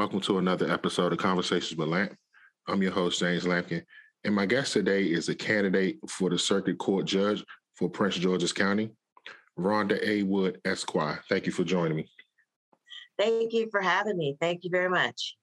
[0.00, 2.16] Welcome to another episode of Conversations with Lamp.
[2.66, 3.84] I'm your host, James Lampkin,
[4.24, 8.54] and my guest today is a candidate for the Circuit Court Judge for Prince George's
[8.54, 8.92] County,
[9.58, 10.22] Rhonda A.
[10.22, 11.22] Wood, Esquire.
[11.28, 12.10] Thank you for joining me.
[13.18, 14.38] Thank you for having me.
[14.40, 15.36] Thank you very much.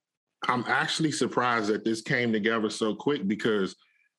[0.48, 3.76] I'm actually surprised that this came together so quick because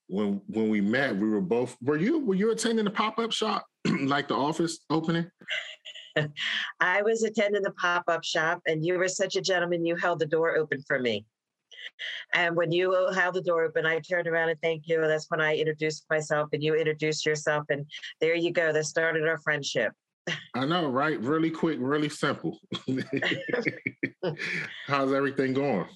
[0.07, 3.67] when when we met, we were both were you were you attending the pop-up shop
[4.03, 5.29] like the office opening?
[6.81, 10.27] I was attending the pop-up shop and you were such a gentleman, you held the
[10.27, 11.25] door open for me.
[12.35, 15.01] And when you held the door open, I turned around and thank you.
[15.01, 17.65] That's when I introduced myself and you introduced yourself.
[17.71, 17.87] And
[18.21, 18.73] there you go.
[18.73, 19.93] That started our friendship.
[20.55, 21.19] I know, right?
[21.21, 22.59] Really quick, really simple.
[24.87, 25.87] How's everything going?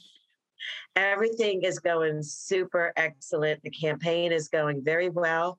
[0.96, 3.62] Everything is going super excellent.
[3.62, 5.58] The campaign is going very well.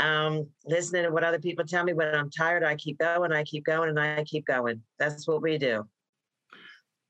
[0.00, 3.44] Um, listening to what other people tell me when I'm tired, I keep going, I
[3.44, 4.82] keep going, and I keep going.
[4.98, 5.86] That's what we do.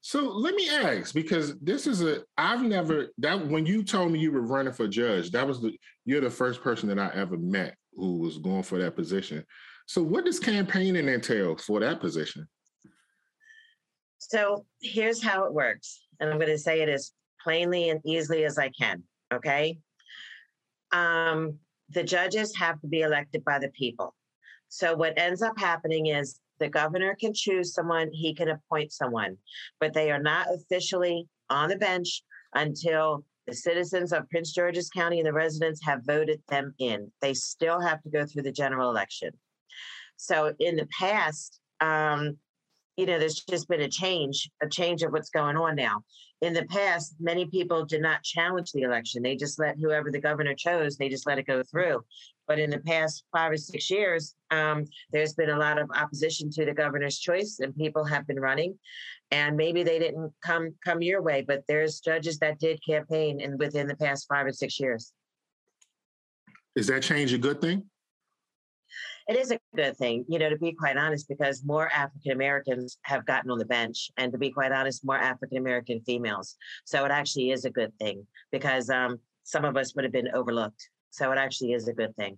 [0.03, 4.19] So let me ask, because this is a I've never that when you told me
[4.19, 5.73] you were running for judge, that was the
[6.05, 9.45] you're the first person that I ever met who was going for that position.
[9.87, 12.49] So what does campaigning entail for that position?
[14.19, 16.07] So here's how it works.
[16.19, 19.03] And I'm going to say it as plainly and easily as I can.
[19.33, 19.79] Okay.
[20.93, 21.59] Um,
[21.91, 24.15] the judges have to be elected by the people.
[24.69, 29.37] So what ends up happening is the governor can choose someone, he can appoint someone,
[29.81, 32.23] but they are not officially on the bench
[32.55, 37.11] until the citizens of Prince George's County and the residents have voted them in.
[37.21, 39.31] They still have to go through the general election.
[40.17, 42.37] So in the past, um,
[42.97, 46.05] you know, there's just been a change, a change of what's going on now.
[46.41, 49.23] In the past, many people did not challenge the election.
[49.23, 52.03] They just let whoever the governor chose, they just let it go through.
[52.49, 56.51] But in the past five or six years, um, there's been a lot of opposition
[56.53, 58.79] to the governor's choice, and people have been running.
[59.31, 63.59] And maybe they didn't come come your way, but there's judges that did campaign in
[63.59, 65.13] within the past five or six years.
[66.75, 67.85] Is that change a good thing?
[69.29, 72.99] It is a good thing, you know, to be quite honest, because more African Americans
[73.03, 76.57] have gotten on the bench, and to be quite honest, more African American females.
[76.85, 80.31] So it actually is a good thing because um, some of us would have been
[80.35, 80.89] overlooked.
[81.11, 82.37] So it actually is a good thing.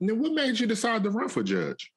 [0.00, 1.90] Now, what made you decide to run for judge?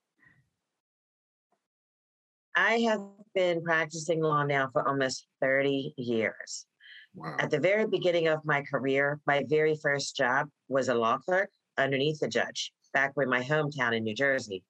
[2.56, 3.02] I have
[3.36, 6.66] been practicing law now for almost 30 years.
[7.14, 7.36] Wow.
[7.40, 11.50] At the very beginning of my career, my very first job was a law clerk
[11.78, 14.64] underneath a judge back in my hometown in New Jersey.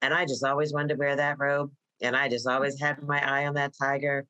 [0.00, 1.70] And I just always wanted to wear that robe.
[2.00, 4.26] And I just always had my eye on that tiger.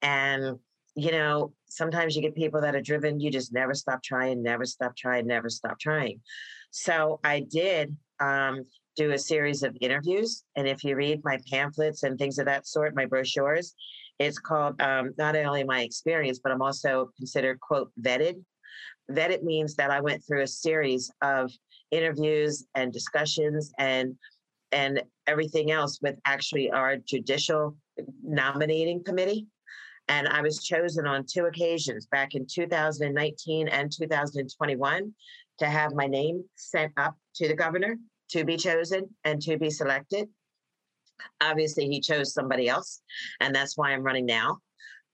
[0.00, 0.58] And,
[0.94, 4.64] you know, sometimes you get people that are driven, you just never stop trying, never
[4.64, 6.22] stop trying, never stop trying.
[6.70, 8.64] So I did um,
[8.96, 10.44] do a series of interviews.
[10.56, 13.74] And if you read my pamphlets and things of that sort, my brochures,
[14.18, 18.42] it's called um, not only my experience, but I'm also considered, quote, vetted.
[19.10, 21.52] Vetted means that I went through a series of
[21.90, 24.16] interviews and discussions and
[24.72, 27.76] and everything else with actually our judicial
[28.22, 29.46] nominating committee.
[30.08, 35.14] And I was chosen on two occasions back in 2019 and 2021
[35.58, 37.96] to have my name sent up to the governor
[38.30, 40.28] to be chosen and to be selected.
[41.40, 43.02] Obviously, he chose somebody else,
[43.40, 44.58] and that's why I'm running now.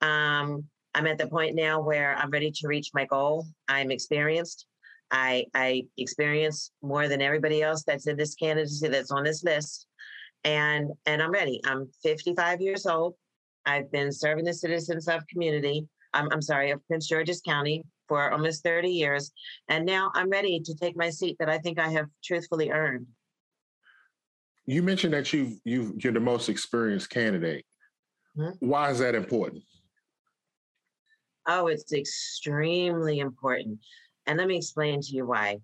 [0.03, 0.64] Um,
[0.94, 3.47] I'm at the point now where I'm ready to reach my goal.
[3.69, 4.66] I'm experienced.
[5.11, 9.87] I I experience more than everybody else that's in this candidacy that's on this list.
[10.44, 11.61] And and I'm ready.
[11.65, 13.15] I'm 55 years old.
[13.65, 15.87] I've been serving the citizens of community.
[16.15, 19.33] I'm, I'm sorry, of Prince George's County for almost 30 years.
[19.69, 23.06] And now I'm ready to take my seat that I think I have truthfully earned.
[24.67, 27.65] You mentioned that you you you're the most experienced candidate.
[28.37, 28.67] Mm-hmm.
[28.67, 29.62] Why is that important?
[31.47, 33.78] Oh, it's extremely important.
[34.26, 35.59] And let me explain to you why.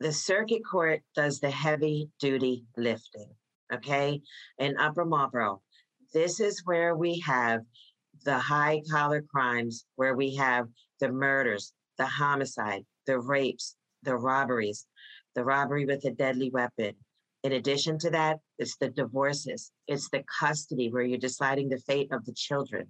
[0.00, 3.28] The circuit court does the heavy duty lifting,
[3.72, 4.20] okay?
[4.58, 5.60] In Upper Marlboro,
[6.12, 7.60] this is where we have
[8.24, 10.66] the high collar crimes, where we have
[11.00, 14.86] the murders, the homicide, the rapes, the robberies,
[15.34, 16.94] the robbery with a deadly weapon.
[17.42, 22.08] In addition to that, it's the divorces, it's the custody where you're deciding the fate
[22.12, 22.88] of the children.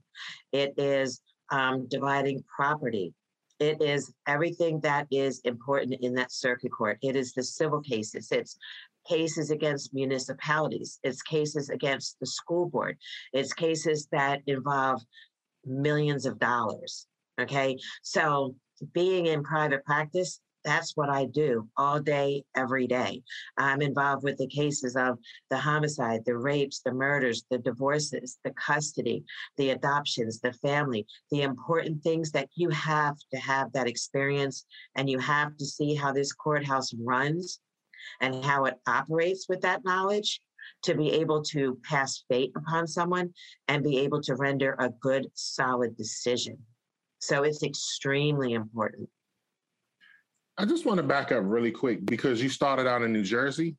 [0.53, 1.21] It is
[1.51, 3.15] um, dividing property.
[3.61, 6.99] It is everything that is important in that circuit court.
[7.03, 8.33] It is the civil cases.
[8.33, 8.57] It's
[9.07, 10.99] cases against municipalities.
[11.03, 12.97] It's cases against the school board.
[13.33, 15.03] It's cases that involve
[15.67, 17.07] millions of dollars.
[17.39, 17.79] Okay.
[18.03, 18.55] So
[18.95, 23.23] being in private practice, that's what I do all day, every day.
[23.57, 25.19] I'm involved with the cases of
[25.51, 29.25] the homicide, the rapes, the murders, the divorces, the custody,
[29.57, 34.65] the adoptions, the family, the important things that you have to have that experience
[34.95, 37.61] and you have to see how this courthouse runs
[38.21, 40.41] and how it operates with that knowledge
[40.83, 43.33] to be able to pass fate upon someone
[43.69, 46.59] and be able to render a good, solid decision.
[47.19, 49.09] So it's extremely important.
[50.61, 53.77] I just want to back up really quick because you started out in New Jersey.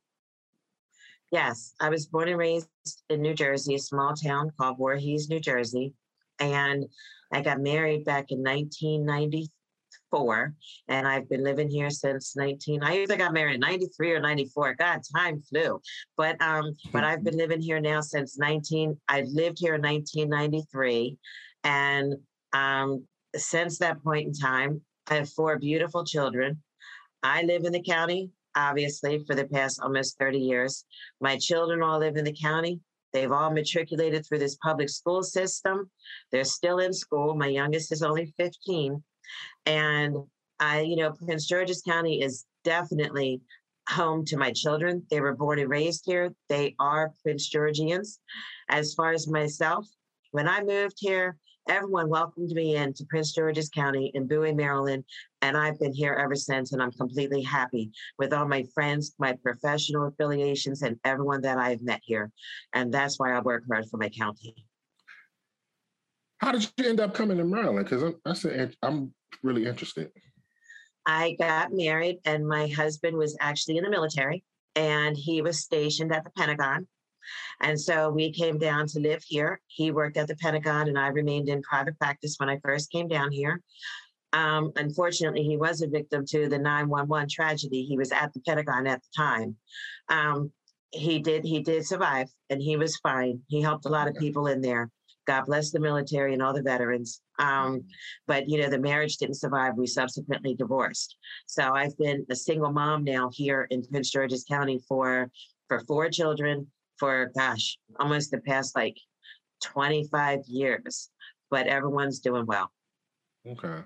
[1.30, 2.66] Yes, I was born and raised
[3.08, 5.94] in New Jersey, a small town called Voorhees, New Jersey.
[6.40, 6.84] And
[7.32, 10.54] I got married back in 1994.
[10.88, 12.82] And I've been living here since 19.
[12.82, 14.74] I either got married in 93 or 94.
[14.74, 15.80] God, time flew.
[16.16, 19.00] But um, but I've been living here now since 19.
[19.06, 21.16] I lived here in 1993.
[21.62, 22.16] And
[22.52, 23.06] um,
[23.36, 26.60] since that point in time, I have four beautiful children.
[27.22, 30.84] I live in the county, obviously, for the past almost 30 years.
[31.20, 32.80] My children all live in the county.
[33.12, 35.90] They've all matriculated through this public school system.
[36.30, 37.34] They're still in school.
[37.34, 39.02] My youngest is only 15.
[39.66, 40.16] And
[40.58, 43.42] I, you know, Prince George's County is definitely
[43.88, 45.04] home to my children.
[45.10, 46.32] They were born and raised here.
[46.48, 48.18] They are Prince Georgians.
[48.68, 49.86] As far as myself,
[50.30, 51.36] when I moved here,
[51.68, 55.04] everyone welcomed me into Prince George's County in Bowie, Maryland,
[55.42, 56.72] and I've been here ever since.
[56.72, 61.82] And I'm completely happy with all my friends, my professional affiliations, and everyone that I've
[61.82, 62.30] met here.
[62.72, 64.54] And that's why I work hard for my county.
[66.38, 67.84] How did you end up coming to Maryland?
[67.84, 68.46] Because I'm, that's
[68.82, 69.12] I'm
[69.42, 70.10] really interested.
[71.04, 74.44] I got married, and my husband was actually in the military,
[74.76, 76.86] and he was stationed at the Pentagon.
[77.60, 79.60] And so we came down to live here.
[79.66, 83.08] He worked at the Pentagon, and I remained in private practice when I first came
[83.08, 83.60] down here.
[84.32, 87.84] Um, unfortunately, he was a victim to the 911 tragedy.
[87.84, 89.56] He was at the Pentagon at the time.
[90.08, 90.52] Um,
[90.90, 93.40] he did he did survive, and he was fine.
[93.48, 94.90] He helped a lot of people in there.
[95.26, 97.22] God bless the military and all the veterans.
[97.38, 97.84] Um,
[98.26, 99.76] but you know, the marriage didn't survive.
[99.76, 101.16] We subsequently divorced.
[101.46, 105.30] So I've been a single mom now here in Prince George's County for
[105.68, 106.66] for four children
[106.98, 108.96] for gosh, almost the past like
[109.62, 111.10] 25 years,
[111.50, 112.70] but everyone's doing well.
[113.46, 113.82] Okay.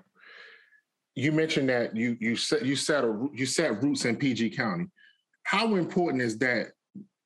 [1.17, 4.85] You mentioned that you you set you set a you set roots in PG County.
[5.41, 6.67] How important is that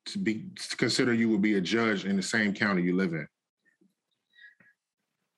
[0.05, 3.11] to be to consider you would be a judge in the same county you live
[3.11, 3.27] in?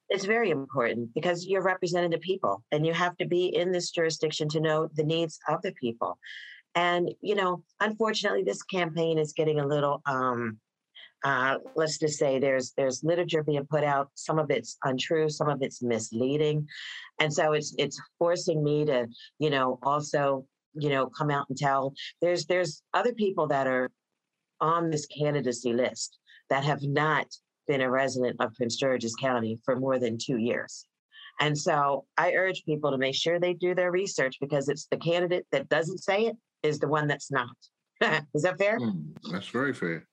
[0.10, 3.90] It's very important because you're representing the people and you have to be in this
[3.90, 6.20] jurisdiction to know the needs of the people.
[6.76, 10.60] And, you know, unfortunately, this campaign is getting a little, um,
[11.24, 14.10] uh, let's just say there's there's literature being put out.
[14.16, 16.68] Some of it's untrue, some of it's misleading,
[17.20, 19.08] and so it's it's forcing me to,
[19.40, 21.94] you know, also, you know, come out and tell.
[22.22, 23.90] There's there's other people that are
[24.60, 27.28] on this candidacy list that have not
[27.68, 30.86] been a resident of Prince George's County for more than two years.
[31.40, 34.98] And so I urge people to make sure they do their research because it's the
[34.98, 37.56] candidate that doesn't say it is the one that's not.
[38.36, 38.80] is that fair?
[38.80, 40.06] Mm, that's very fair.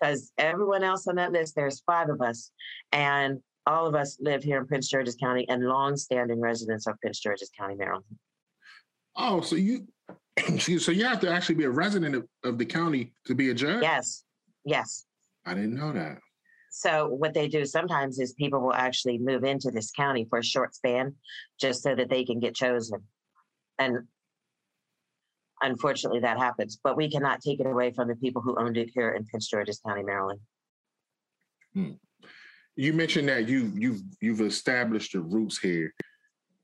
[0.00, 2.50] Because everyone else on that list, there's five of us,
[2.92, 7.20] and all of us live here in Prince George's County and long-standing residents of Prince
[7.20, 8.04] George's County, Maryland.
[9.16, 9.86] Oh, so you,
[10.58, 13.54] so you have to actually be a resident of, of the county to be a
[13.54, 13.82] judge?
[13.82, 14.24] Yes,
[14.64, 15.06] yes.
[15.44, 16.18] I didn't know that.
[16.70, 20.44] So what they do sometimes is people will actually move into this county for a
[20.44, 21.14] short span,
[21.58, 23.02] just so that they can get chosen.
[23.78, 24.00] And
[25.62, 28.90] unfortunately that happens, but we cannot take it away from the people who owned it
[28.94, 30.40] here in Prince George's County, Maryland.
[31.74, 31.92] Hmm.
[32.76, 35.94] You mentioned that you you've you've established your roots here.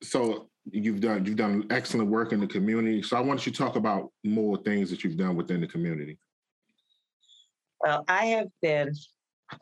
[0.02, 3.02] So you've done you've done excellent work in the community.
[3.02, 6.18] So I want you to talk about more things that you've done within the community.
[7.80, 8.92] Well, I have been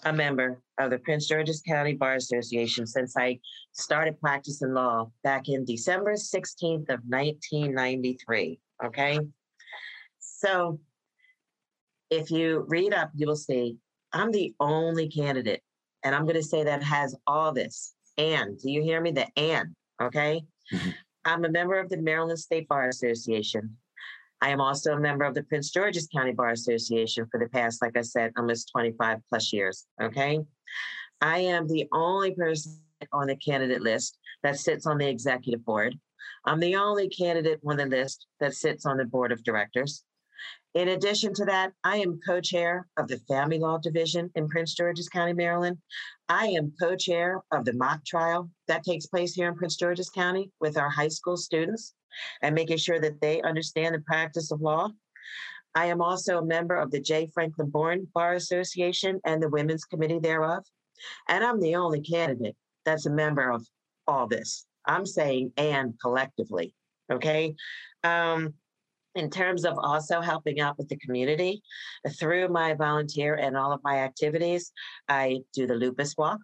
[0.04, 3.38] a member of the Prince George's County Bar Association since I
[3.72, 8.58] started practicing law back in December 16th of 1993.
[8.84, 9.18] Okay.
[10.18, 10.80] So
[12.10, 13.76] if you read up, you will see
[14.12, 15.62] I'm the only candidate,
[16.02, 17.94] and I'm going to say that has all this.
[18.18, 19.12] And do you hear me?
[19.12, 20.42] The and, okay?
[20.72, 20.90] Mm-hmm.
[21.24, 23.76] I'm a member of the Maryland State Bar Association.
[24.40, 27.82] I am also a member of the Prince George's County Bar Association for the past,
[27.82, 29.86] like I said, almost 25 plus years.
[30.02, 30.40] Okay.
[31.20, 32.80] I am the only person
[33.12, 35.98] on the candidate list that sits on the executive board.
[36.44, 40.04] I'm the only candidate on the list that sits on the board of directors.
[40.74, 44.74] In addition to that, I am co chair of the Family Law Division in Prince
[44.74, 45.78] George's County, Maryland.
[46.28, 50.10] I am co chair of the mock trial that takes place here in Prince George's
[50.10, 51.94] County with our high school students.
[52.42, 54.90] and making sure that they understand the practice of law.
[55.74, 57.30] I am also a member of the J.
[57.32, 60.64] Franklyn Bourne Bar Association and the Women's Committee thereof.
[61.28, 63.66] And I'm the only candidate that's a member of
[64.06, 64.66] all this.
[64.86, 66.74] I'm saying and collectively,
[67.12, 67.54] okay?
[68.04, 68.54] Um,
[69.14, 71.62] in terms of also helping out with the community,
[72.18, 74.72] through my volunteer and all of my activities,
[75.08, 76.38] I do the lupus walk.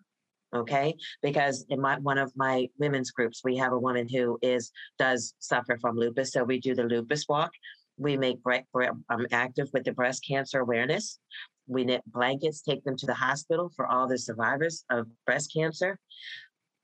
[0.54, 4.70] Okay, because in my one of my women's groups, we have a woman who is
[4.96, 7.50] does suffer from lupus, so we do the lupus walk.
[7.98, 11.18] We make um, active with the breast cancer awareness.
[11.66, 15.98] We knit blankets, take them to the hospital for all the survivors of breast cancer.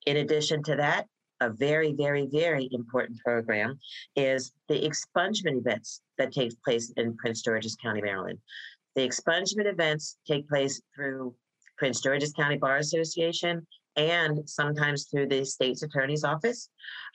[0.07, 1.07] In addition to that,
[1.43, 3.79] a very, very, very important program
[4.17, 8.39] is the expungement events that takes place in Prince George's County, Maryland.
[8.95, 11.35] The expungement events take place through
[11.79, 16.69] Prince George's County Bar Association and sometimes through the state's attorney's office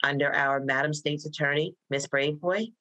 [0.04, 2.72] under our Madam State's Attorney, Miss Braveboy.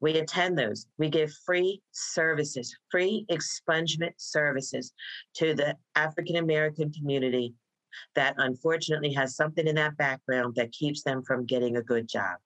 [0.00, 0.86] We attend those.
[0.98, 4.92] We give free services, free expungement services
[5.34, 7.54] to the African American community
[8.14, 12.38] that unfortunately has something in that background that keeps them from getting a good job.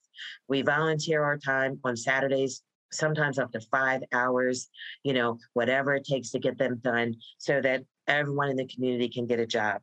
[0.48, 4.68] We volunteer our time on Saturdays, sometimes up to five hours,
[5.02, 9.08] you know, whatever it takes to get them done so that everyone in the community
[9.08, 9.80] can get a job.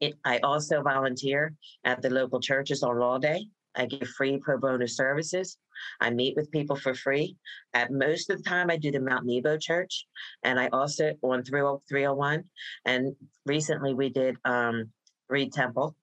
[0.00, 3.46] It, I also volunteer at the local churches on Law Day.
[3.74, 5.58] I give free pro bono services.
[6.00, 7.36] I meet with people for free.
[7.74, 10.06] At most of the time, I do the Mount Nebo Church,
[10.42, 12.44] and I also on 301.
[12.84, 14.90] And recently, we did um,
[15.28, 15.96] Reid Temple.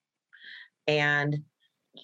[0.88, 1.44] And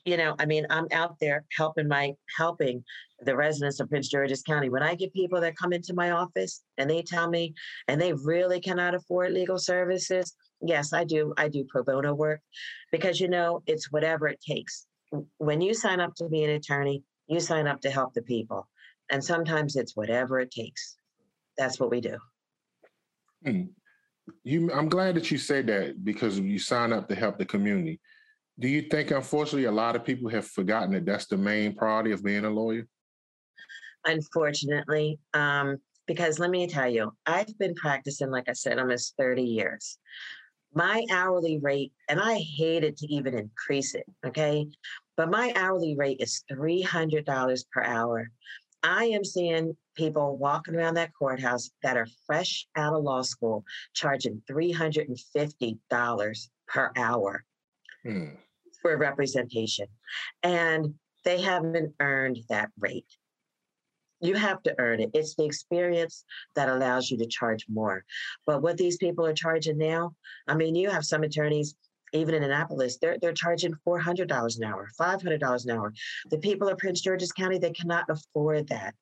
[0.06, 2.84] you know, I mean, I'm out there helping my helping
[3.22, 4.70] the residents of Prince George's County.
[4.70, 7.56] When I get people that come into my office and they tell me,
[7.88, 11.34] and they really cannot afford legal services, yes, I do.
[11.38, 12.42] I do pro bono work
[12.92, 14.86] because you know it's whatever it takes
[15.38, 18.68] when you sign up to be an attorney, you sign up to help the people.
[19.12, 20.98] And sometimes it's whatever it takes.
[21.58, 22.18] That's what we do.
[23.46, 23.62] Hmm.
[24.44, 28.00] You, I'm glad that you said that because you sign up to help the community.
[28.60, 32.12] Do you think, unfortunately, a lot of people have forgotten that that's the main priority
[32.12, 32.86] of being a lawyer?
[34.06, 39.44] Unfortunately, um, because let me tell you, I've been practicing, like I said, almost 30
[39.44, 39.98] years
[40.74, 44.68] my hourly rate, and I hated to even increase it, okay?
[45.20, 48.32] But my hourly rate is $300 per hour.
[48.84, 53.66] I am seeing people walking around that courthouse that are fresh out of law school
[53.94, 57.44] charging $350 per hour
[58.06, 58.28] hmm.
[58.82, 59.88] for representation.
[60.42, 60.94] And
[61.26, 63.18] they haven't earned that rate
[64.22, 65.12] you have to earn it.
[65.14, 68.04] It's the experience that allows you to charge more.
[68.46, 70.14] But what these people are charging now,
[70.48, 71.76] I mean, you have some attorneys,
[72.14, 75.72] even in Annapolis, they're they're charging four hundred dollars an hour, five hundred dollars an
[75.78, 75.94] hour.
[76.30, 78.96] The people of Prince George's County, they cannot afford that.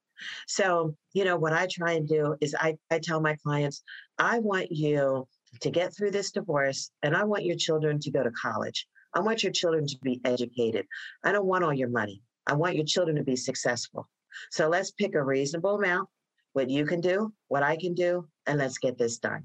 [0.48, 3.84] So, you know, what I try and do is I, I tell my clients,
[4.18, 5.28] I want you
[5.62, 8.88] to get through this divorce and I want your children to go to college.
[9.14, 10.86] I want your children to be educated.
[11.24, 12.22] I don't want all your money.
[12.48, 14.08] I want your children to be successful.
[14.52, 16.10] So let's pick a reasonable amount,
[16.54, 19.44] what you can do, what I can do, and let's get this done.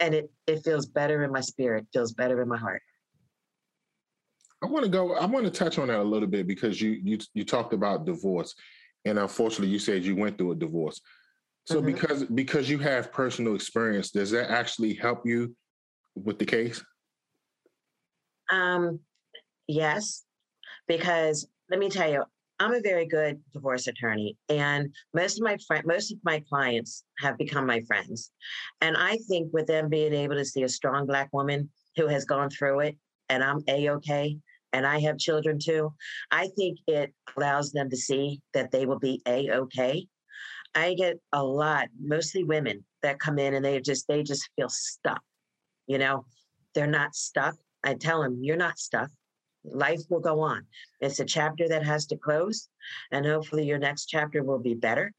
[0.00, 2.82] And it it feels better in my spirit, feels better in my heart.
[4.62, 5.14] I want to go.
[5.14, 8.04] I want to touch on that a little bit because you you you talked about
[8.04, 8.54] divorce,
[9.04, 11.00] and unfortunately, you said you went through a divorce.
[11.66, 11.86] So mm-hmm.
[11.86, 15.54] because because you have personal experience, does that actually help you
[16.16, 16.82] with the case?
[18.50, 19.00] Um,
[19.68, 20.24] yes,
[20.88, 22.24] because let me tell you,
[22.58, 27.04] I'm a very good divorce attorney, and most of my friend, most of my clients
[27.18, 28.32] have become my friends.
[28.80, 32.24] And I think with them being able to see a strong black woman who has
[32.24, 32.96] gone through it,
[33.28, 34.38] and I'm a okay,
[34.72, 35.94] and I have children too,
[36.30, 40.06] I think it allows them to see that they will be a okay.
[40.74, 44.68] I get a lot, mostly women, that come in and they just they just feel
[44.68, 45.22] stuck.
[45.86, 46.26] You know,
[46.74, 47.56] they're not stuck.
[47.84, 49.10] I tell them, you're not stuck
[49.64, 50.64] life will go on.
[51.00, 52.68] It's a chapter that has to close,
[53.12, 55.12] and hopefully your next chapter will be better.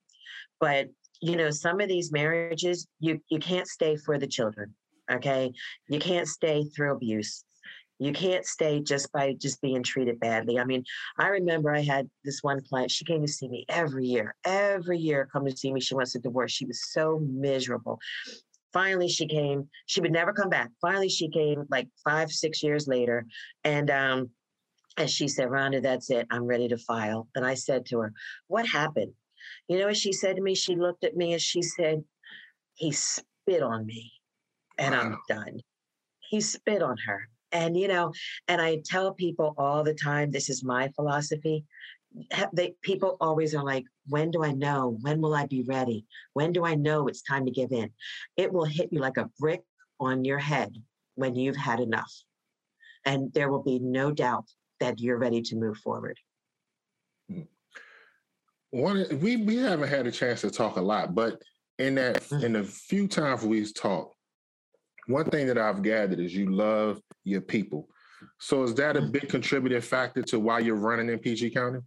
[0.60, 0.88] But
[1.22, 4.74] you know, some of these marriages, you you can't stay for the children.
[5.12, 5.52] Okay,
[5.88, 7.44] you can't stay through abuse.
[8.00, 10.58] You can't stay just by just being treated badly.
[10.58, 10.84] I mean,
[11.18, 12.92] I remember I had this one client.
[12.92, 15.82] She came to see me every year, every year, come to see me.
[15.82, 16.52] She wants a divorce.
[16.52, 18.00] She was so miserable.
[18.72, 19.68] Finally, she came.
[19.88, 20.70] She would never come back.
[20.80, 23.26] Finally, she came like five, six years later,
[23.64, 24.30] and um,
[25.00, 26.28] and she said, Rhonda, that's it.
[26.30, 27.28] I'm ready to file.
[27.34, 28.14] And I said to her,
[28.48, 29.14] What happened?
[29.68, 30.56] You know what she said to me?
[30.56, 32.04] She looked at me and she said,
[32.76, 34.12] He spit on me
[34.78, 35.02] and wow.
[35.02, 35.60] I'm done.
[36.30, 37.30] He spit on her.
[37.52, 38.14] And, you know,
[38.48, 41.66] and I tell people all the time this is my philosophy
[42.54, 44.98] they people always are like, when do I know?
[45.02, 46.06] When will I be ready?
[46.34, 47.92] When do I know it's time to give in?
[48.38, 49.62] It will hit you like a brick
[50.00, 50.74] on your head
[51.16, 52.12] when you've had enough.
[53.06, 54.46] And there will be no doubt
[54.80, 56.18] that you're ready to move forward.
[57.30, 57.42] Hmm.
[58.72, 61.42] One, we we haven't had a chance to talk a lot, but
[61.78, 62.44] in that mm.
[62.44, 64.16] in the few times we've talked,
[65.10, 67.90] one thing that I've gathered is you love your people.
[68.40, 69.12] So is that a mm.
[69.12, 71.80] big contributing factor to why you're running in PG County?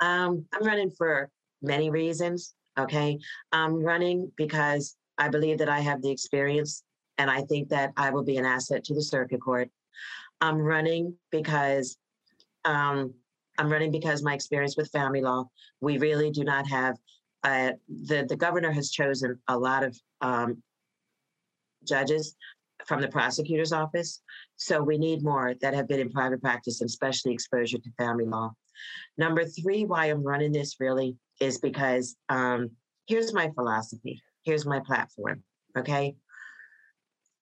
[0.00, 1.30] Um, I'm running for
[1.62, 2.54] many reasons.
[2.76, 3.18] Okay.
[3.52, 6.82] I'm running because I believe that I have the experience
[7.18, 9.70] and I think that I will be an asset to the circuit court.
[10.40, 11.96] I'm running because
[12.64, 13.14] um,
[13.58, 15.48] I'm running because my experience with family law,
[15.80, 16.96] we really do not have,
[17.44, 20.62] uh, the, the governor has chosen a lot of um,
[21.86, 22.36] judges
[22.86, 24.22] from the prosecutor's office.
[24.56, 28.26] So we need more that have been in private practice and especially exposure to family
[28.26, 28.52] law.
[29.16, 32.70] Number three, why I'm running this really is because um,
[33.06, 35.42] here's my philosophy, here's my platform.
[35.76, 36.16] Okay.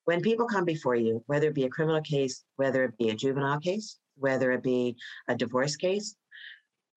[0.04, 3.14] When people come before you, whether it be a criminal case, whether it be a
[3.14, 4.96] juvenile case, whether it be
[5.28, 6.14] a divorce case,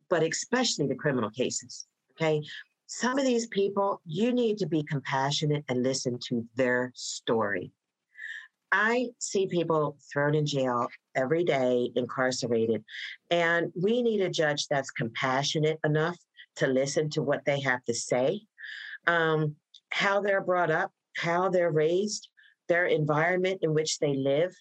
[0.10, 2.42] but especially the criminal cases, okay?
[2.88, 7.72] Some of these people, you need to be compassionate and listen to their story.
[8.72, 12.84] I see people thrown in jail every day, incarcerated,
[13.30, 16.18] and we need a judge that's compassionate enough
[16.58, 18.42] to listen to what they have to say,
[19.06, 19.56] um,
[19.90, 22.30] how they're brought up, how they're raised,
[22.68, 24.54] their environment in which they live,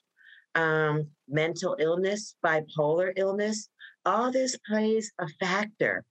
[0.55, 3.69] um, mental illness, bipolar illness,
[4.05, 6.05] all this plays a factor.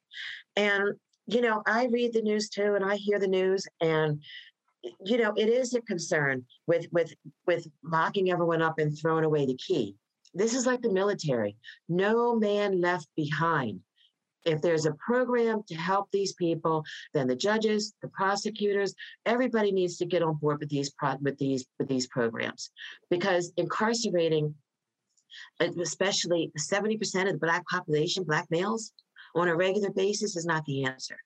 [0.56, 0.96] And,
[1.28, 4.22] you know, I read the news too, and I hear the news, and
[5.04, 7.14] you know, it is a concern with with
[7.48, 9.96] with locking everyone up and throwing away the key.
[10.34, 11.56] This is like the military.
[11.90, 13.80] No man left behind.
[14.46, 18.94] If there's a program to help these people, then the judges, the prosecutors,
[19.26, 22.70] everybody needs to get on board with these pro- with these with these programs,
[23.10, 24.54] because incarcerating,
[25.60, 28.92] especially 70% of the black population, black males,
[29.36, 31.18] on a regular basis, is not the answer.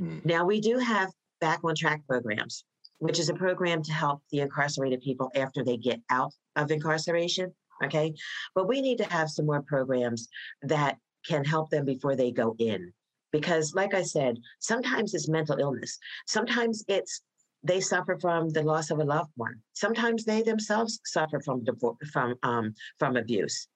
[0.00, 0.24] Mm.
[0.24, 2.64] Now we do have back on track programs
[3.02, 7.52] which is a program to help the incarcerated people after they get out of incarceration.
[7.84, 8.14] Okay.
[8.54, 10.28] But we need to have some more programs
[10.62, 12.92] that can help them before they go in.
[13.32, 15.98] Because, like I said, sometimes it's mental illness.
[16.28, 17.22] Sometimes it's
[17.64, 19.54] they suffer from the loss of a loved one.
[19.72, 21.64] Sometimes they themselves suffer from
[22.12, 23.68] from um, from abuse,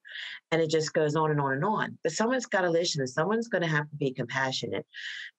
[0.51, 1.97] and it just goes on and on and on.
[2.03, 4.85] But someone's got to listen, and someone's going to have to be compassionate.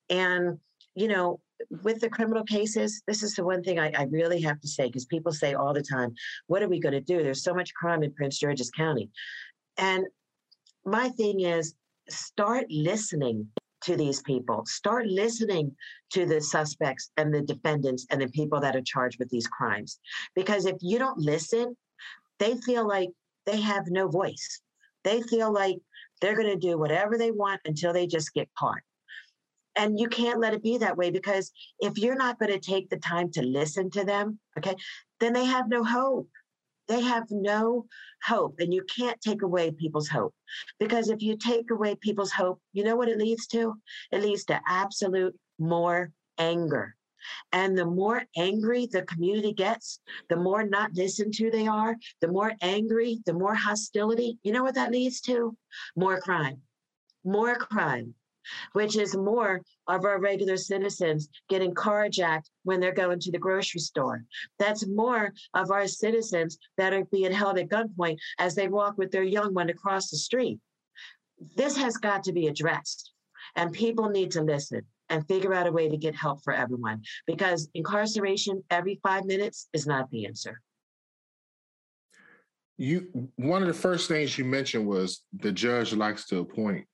[0.09, 0.59] And
[0.95, 1.41] you know,
[1.83, 4.87] with the criminal cases, this is the one thing I, I really have to say
[4.87, 6.15] because people say all the time,
[6.47, 7.23] what are we going to do?
[7.23, 9.11] There's so much crime in Prince George's County.
[9.77, 10.07] And
[10.85, 11.75] my thing is
[12.09, 13.49] start listening
[13.89, 15.75] to these people, start listening
[16.13, 19.99] to the suspects and the defendants and the people that are charged with these crimes.
[20.35, 21.77] Because if you don't listen,
[22.39, 23.09] they feel like
[23.47, 24.61] they have no voice.
[25.05, 25.77] They feel like
[26.21, 28.83] they're going to do whatever they want until they just get caught.
[29.77, 32.91] And you can't let it be that way because if you're not going to take
[32.91, 34.75] the time to listen to them, okay,
[35.21, 36.29] then they have no hope.
[36.89, 37.87] They have no
[38.23, 40.35] hope, and you can't take away people's hope.
[40.81, 43.75] Because if you take away people's hope, you know what it leads to?
[44.11, 46.97] It leads to absolute more anger.
[47.53, 52.29] And the more angry the community gets, the more not listened to they are, the
[52.29, 54.39] more angry, the more hostility.
[54.43, 55.57] You know what that leads to?
[55.97, 56.63] More crime.
[57.25, 58.15] More crime
[58.73, 63.81] which is more of our regular citizens getting carjacked when they're going to the grocery
[63.81, 64.25] store.
[64.59, 69.11] That's more of our citizens that are being held at gunpoint as they walk with
[69.11, 70.59] their young one across the street.
[71.57, 73.13] This has got to be addressed,
[73.55, 77.03] and people need to listen and figure out a way to get help for everyone
[77.27, 80.61] because incarceration every five minutes is not the answer.
[82.77, 86.87] You one of the first things you mentioned was the judge likes to appoint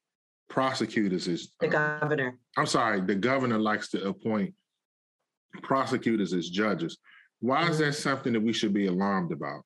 [0.54, 2.38] prosecutors is the uh, governor.
[2.56, 4.54] I'm sorry, the governor likes to appoint
[5.64, 6.96] prosecutors as judges.
[7.40, 7.72] Why mm-hmm.
[7.72, 9.62] is that something that we should be alarmed about?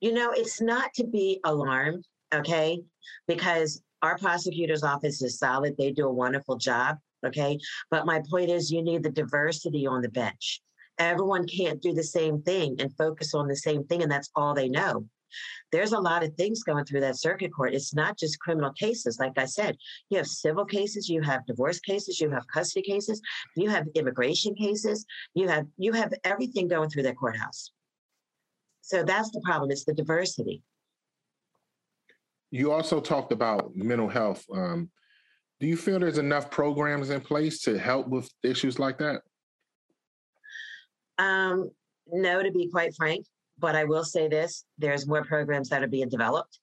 [0.00, 2.80] You know, it's not to be alarmed, okay?
[3.28, 5.76] Because our prosecutor's office is solid.
[5.76, 7.58] They do a wonderful job, okay?
[7.90, 10.62] But my point is, you need the diversity on the bench.
[10.98, 14.54] Everyone can't do the same thing and focus on the same thing, and that's all
[14.54, 15.06] they know.
[15.72, 17.74] There's a lot of things going through that circuit court.
[17.74, 19.18] It's not just criminal cases.
[19.18, 19.76] Like I said,
[20.10, 23.20] you have civil cases, you have divorce cases, you have custody cases,
[23.56, 27.70] you have immigration cases, you have you have everything going through that courthouse.
[28.80, 29.70] So that's the problem.
[29.70, 30.62] It's the diversity.
[32.50, 34.44] you also talked about mental health.
[34.52, 34.90] Um,
[35.58, 39.22] do you feel there's enough programs in place to help with issues like that?
[41.18, 41.70] Um,
[42.06, 43.26] no, to be quite frank,
[43.58, 46.58] but I will say this there's more programs that are being developed.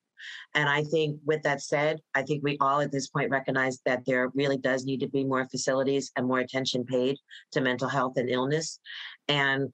[0.55, 4.03] And I think, with that said, I think we all at this point recognize that
[4.05, 7.17] there really does need to be more facilities and more attention paid
[7.51, 8.79] to mental health and illness.
[9.27, 9.73] And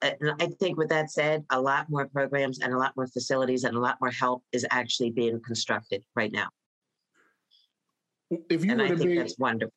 [0.00, 3.64] uh, I think, with that said, a lot more programs and a lot more facilities
[3.64, 6.48] and a lot more help is actually being constructed right now.
[8.48, 9.74] If you and were I to think be, that's wonderful.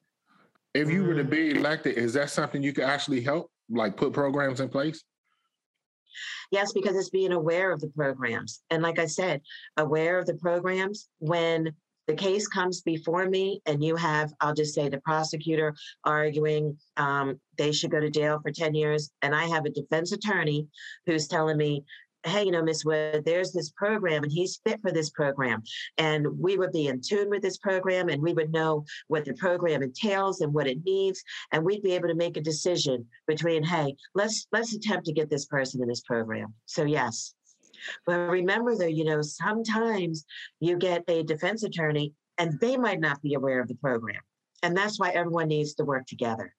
[0.74, 1.30] if you were to Mm.
[1.30, 5.04] be elected, is that something you could actually help, like put programs in place?
[6.52, 8.62] Yes, because it's being aware of the programs.
[8.70, 9.42] And like I said,
[9.78, 11.74] aware of the programs when
[12.08, 17.40] the case comes before me and you have, I'll just say the prosecutor arguing um,
[17.58, 19.10] they should go to jail for 10 years.
[19.22, 20.68] And I have a defense attorney
[21.06, 21.84] who's telling me,
[22.26, 25.64] hey, you know, Miss Wood, there's this program and he's fit for this program.
[25.98, 29.34] And we would be in tune with this program and we would know what the
[29.34, 31.24] program entails and what it needs.
[31.52, 35.30] And we'd be able to make a decision between, hey, let's let's attempt to get
[35.30, 36.54] this person in this program.
[36.66, 37.34] So yes.
[38.06, 40.26] But remember though, you know, sometimes
[40.60, 44.22] you get a defense attorney and they might not be aware of the program.
[44.64, 46.56] And that's why everyone needs to work together.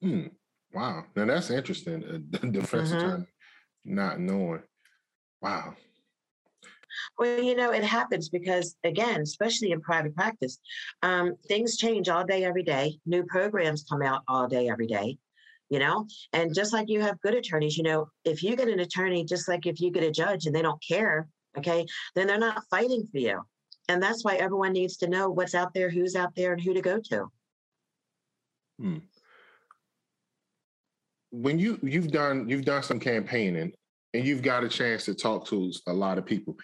[0.00, 0.28] Hmm.
[0.72, 1.04] Wow.
[1.14, 2.02] Now that's interesting.
[2.04, 2.96] A defense Mhm.
[2.96, 3.26] attorney
[3.86, 4.62] not knowing.
[5.40, 5.74] Wow.
[7.18, 10.58] Well, you know, it happens because, again, especially in private practice,
[11.02, 12.98] um, things change all day, every day.
[13.06, 15.18] New programs come out all day, every day,
[15.68, 16.06] you know?
[16.32, 19.48] And just like you have good attorneys, you know, if you get an attorney, just
[19.48, 23.06] like if you get a judge and they don't care, okay, then they're not fighting
[23.10, 23.42] for you.
[23.88, 26.74] And that's why everyone needs to know what's out there, who's out there, and who
[26.74, 27.30] to go to.
[28.80, 28.98] Hmm.
[31.42, 33.72] When you you've done you've done some campaigning
[34.14, 36.56] and you've got a chance to talk to a lot of people,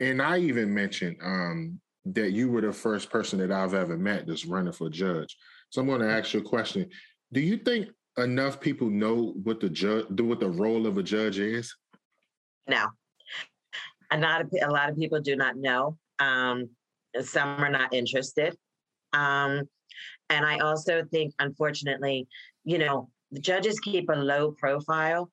[0.00, 4.26] and I even mentioned um, that you were the first person that I've ever met
[4.26, 5.36] that's running for judge.
[5.70, 6.88] So I'm going to ask you a question:
[7.32, 11.38] Do you think enough people know what the judge, what the role of a judge
[11.38, 11.72] is?
[12.68, 12.88] No,
[14.10, 15.98] a lot of, a lot of people do not know.
[16.18, 16.70] Um,
[17.20, 18.56] some are not interested.
[19.12, 19.68] Um,
[20.28, 22.26] and I also think, unfortunately,
[22.64, 25.30] you know, the judges keep a low profile.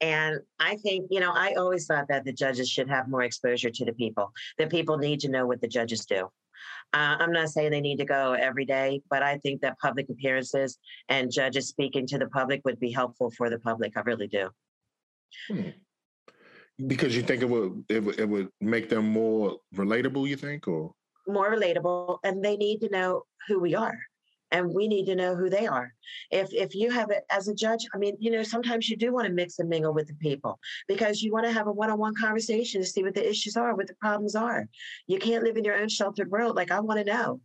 [0.00, 3.70] And I think, you know, I always thought that the judges should have more exposure
[3.70, 4.32] to the people.
[4.58, 6.28] The people need to know what the judges do.
[6.92, 10.08] Uh, I'm not saying they need to go every day, but I think that public
[10.08, 13.92] appearances and judges speaking to the public would be helpful for the public.
[13.96, 14.50] I really do.
[15.48, 15.68] Hmm.
[16.86, 20.26] Because you think it would, it would it would make them more relatable.
[20.26, 20.94] You think, or
[21.26, 23.98] more relatable and they need to know who we are
[24.52, 25.92] and we need to know who they are.
[26.30, 29.12] If if you have it as a judge i mean you know sometimes you do
[29.12, 30.58] want to mix and mingle with the people
[30.88, 33.86] because you want to have a one-on-one conversation to see what the issues are what
[33.86, 34.68] the problems are.
[35.06, 37.40] You can't live in your own sheltered world like i want to know.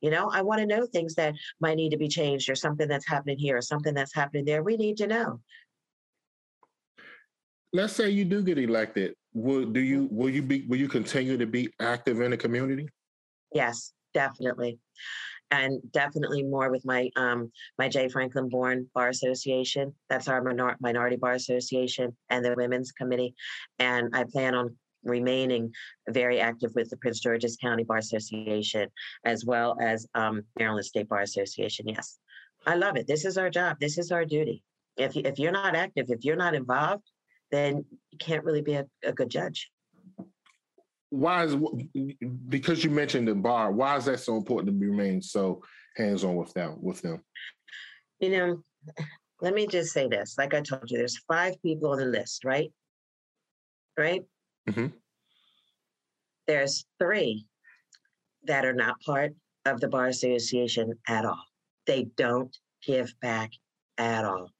[0.00, 2.88] You know i want to know things that might need to be changed or something
[2.88, 4.62] that's happening here or something that's happening there.
[4.62, 5.40] We need to know.
[7.72, 9.14] Let's say you do get elected.
[9.34, 12.88] Will do you will you be will you continue to be active in the community?
[13.52, 14.78] Yes, definitely.
[15.50, 18.08] And definitely more with my um my J.
[18.08, 19.94] Franklyn Bourne Bar Association.
[20.08, 23.34] That's our minor- minority bar association and the women's committee.
[23.78, 25.72] And I plan on remaining
[26.08, 28.88] very active with the Prince George's County Bar Association
[29.24, 31.86] as well as um, Maryland State Bar Association.
[31.88, 32.18] Yes,
[32.66, 33.06] I love it.
[33.06, 33.78] This is our job.
[33.78, 34.64] This is our duty.
[34.96, 37.04] If you, if you're not active, if you're not involved,
[37.52, 39.70] then you can't really be a, a good judge.
[41.10, 41.56] Why is
[42.48, 45.62] because you mentioned the bar why is that so important to remain so
[45.96, 47.22] hands-on with them with them
[48.20, 48.62] You know,
[49.40, 50.36] let me just say this.
[50.38, 52.72] Like I told you, there's five people on the list, right?
[53.98, 54.22] Right?
[54.68, 54.92] Mhm.
[56.46, 57.46] There's three
[58.44, 59.32] that are not part
[59.64, 61.44] of the Bar Association at all.
[61.86, 63.50] They don't give back
[63.98, 64.50] at all.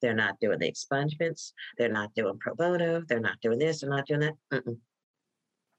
[0.00, 1.52] They're not doing the expungements.
[1.78, 3.02] They're not doing pro bono.
[3.08, 3.80] They're not doing this.
[3.80, 4.34] They're not doing that.
[4.52, 4.78] Mm-mm.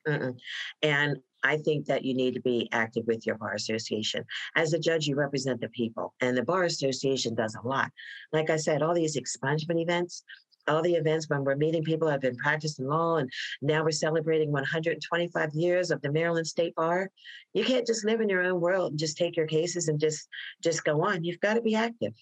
[0.08, 0.38] Mm-mm.
[0.82, 4.26] And I think that you need to be active with your bar association.
[4.56, 7.92] As a judge, you represent the people, and the bar association does a lot.
[8.34, 10.24] Like I said, all these expungement events,
[10.68, 14.52] all the events when we're meeting people have been practicing law, and now we're celebrating
[14.52, 17.10] 125 years of the Maryland State Bar.
[17.54, 20.28] You can't just live in your own world and just take your cases and just
[20.64, 21.24] just go on.
[21.24, 22.14] You've got to be active.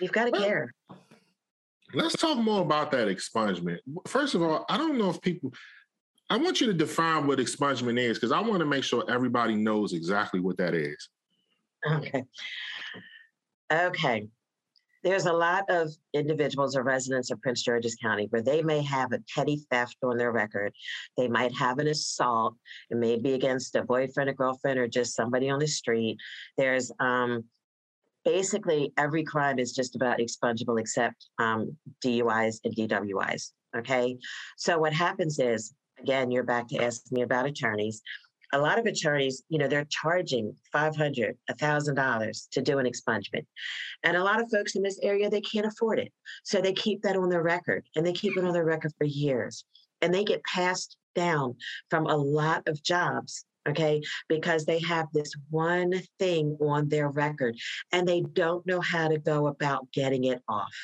[0.00, 0.74] You've got to Well, care.
[1.94, 5.50] let's talk more about that expungement first of all i don't know if people
[6.30, 9.54] i want you to define what expungement is because i want to make sure everybody
[9.54, 11.08] knows exactly what that is
[11.86, 12.24] Okay.
[13.72, 14.28] Okay.
[15.04, 19.12] there's a lot of individuals or residents of Prince George's County where they may have
[19.12, 20.72] a petty theft on their record.
[21.16, 22.54] They might have an assault.
[22.90, 26.18] It may be against a boyfriend, a girlfriend, or just somebody on the street.
[26.56, 27.44] There's um,
[28.24, 33.52] basically every crime is just about expungible except um, DUIs and DWIs.
[33.76, 34.18] Okay.
[34.56, 38.02] So what happens is, again, you're back to asking me about attorneys
[38.52, 43.46] a lot of attorneys, you know, they're charging $500, $1,000 to do an expungement.
[44.04, 46.12] And a lot of folks in this area, they can't afford it.
[46.44, 49.04] So they keep that on their record and they keep it on their record for
[49.04, 49.64] years.
[50.00, 51.56] And they get passed down
[51.90, 57.56] from a lot of jobs, okay, because they have this one thing on their record
[57.92, 60.74] and they don't know how to go about getting it off,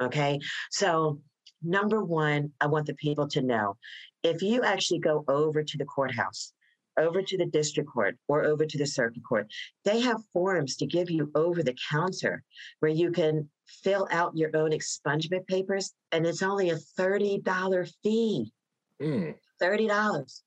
[0.00, 0.38] okay?
[0.70, 1.20] So,
[1.62, 3.76] number one, I want the people to know
[4.22, 6.52] if you actually go over to the courthouse
[7.00, 9.50] over to the district court or over to the circuit court.
[9.84, 12.42] They have forms to give you over the counter
[12.80, 18.52] where you can fill out your own expungement papers, and it's only a $30 fee.
[19.00, 19.34] Mm.
[19.62, 20.40] $30.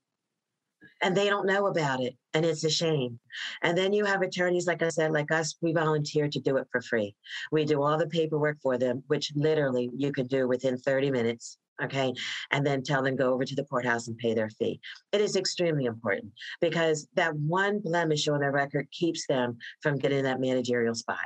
[1.02, 3.20] And they don't know about it, and it's a shame.
[3.62, 6.68] And then you have attorneys, like I said, like us, we volunteer to do it
[6.72, 7.16] for free.
[7.52, 11.58] We do all the paperwork for them, which literally you can do within 30 minutes
[11.82, 12.14] okay,
[12.52, 14.80] and then tell them go over to the courthouse and pay their fee.
[15.12, 20.24] It is extremely important because that one blemish on their record keeps them from getting
[20.24, 21.18] that managerial spot.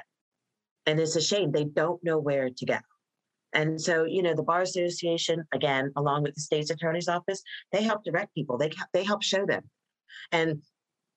[0.85, 2.77] And it's a shame they don't know where to go.
[3.53, 7.81] And so, you know, the Bar Association, again, along with the state's attorney's office, they
[7.81, 8.57] help direct people.
[8.57, 9.63] They they help show them.
[10.31, 10.61] And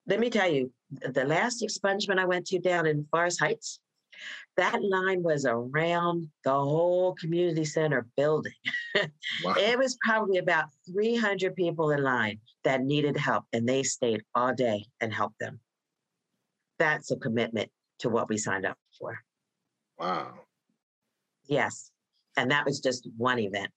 [0.06, 3.80] let me tell you, the last expungement I went to down in Forest Heights,
[4.56, 8.52] that line was around the whole community center building.
[9.44, 9.54] Wow.
[9.56, 14.52] it was probably about 300 people in line that needed help, and they stayed all
[14.52, 15.60] day and helped them.
[16.78, 19.18] That's a commitment to what we signed up for.
[19.98, 20.40] Wow.
[21.46, 21.90] Yes.
[22.40, 23.70] And that was just one event.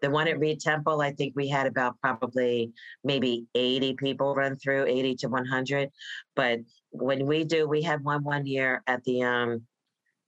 [0.00, 4.54] The one at Reid Temple, I think we had about probably maybe 80 people run
[4.54, 5.90] through, 80 to 100.
[6.36, 9.62] But when we do, we had one one year at the um,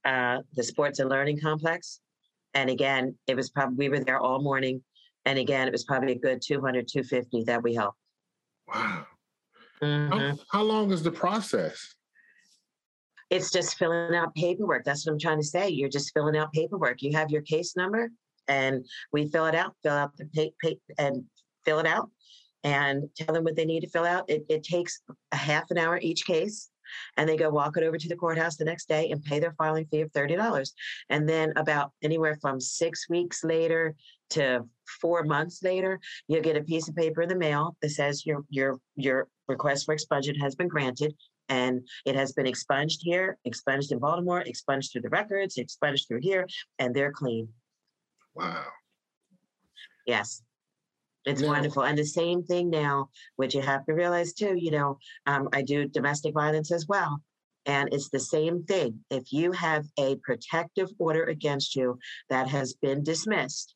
[0.04, 2.00] uh, the sports and learning complex.
[2.54, 4.82] And again, it was probably, we were there all morning.
[5.24, 7.98] And again, it was probably a good 200, 250 that we helped.
[8.66, 9.06] Wow.
[9.80, 10.12] Mm-hmm.
[10.12, 11.94] How, how long is the process?
[13.30, 14.84] It's just filling out paperwork.
[14.84, 15.68] That's what I'm trying to say.
[15.68, 17.02] You're just filling out paperwork.
[17.02, 18.10] You have your case number,
[18.46, 20.52] and we fill it out, fill out the pay
[20.98, 21.24] and
[21.64, 22.10] fill it out,
[22.64, 24.28] and tell them what they need to fill out.
[24.28, 25.00] It, it takes
[25.32, 26.70] a half an hour each case
[27.16, 29.54] and they go walk it over to the courthouse the next day and pay their
[29.58, 30.70] filing fee of $30.
[31.10, 33.94] And then about anywhere from six weeks later
[34.30, 34.64] to
[35.00, 38.44] four months later, you'll get a piece of paper in the mail that says your
[38.50, 41.14] your your request for expungement has been granted
[41.48, 46.20] and it has been expunged here, expunged in Baltimore, expunged through the records, expunged through
[46.20, 46.46] here,
[46.78, 47.48] and they're clean.
[48.34, 48.64] Wow.
[50.06, 50.42] Yes.
[51.24, 51.48] It's no.
[51.48, 51.82] wonderful.
[51.84, 55.62] And the same thing now, which you have to realize too, you know, um, I
[55.62, 57.20] do domestic violence as well.
[57.66, 59.00] And it's the same thing.
[59.10, 61.98] If you have a protective order against you
[62.30, 63.74] that has been dismissed,